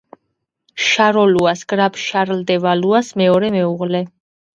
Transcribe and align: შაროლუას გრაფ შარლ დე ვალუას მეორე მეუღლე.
შაროლუას 0.85 1.61
გრაფ 1.73 1.99
შარლ 2.03 2.41
დე 2.53 2.57
ვალუას 2.63 3.13
მეორე 3.23 3.53
მეუღლე. 3.57 4.03